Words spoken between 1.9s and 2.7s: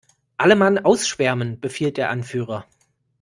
der Anführer.